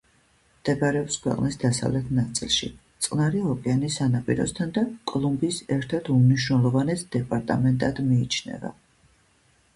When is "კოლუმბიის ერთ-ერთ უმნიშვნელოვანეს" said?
5.13-7.07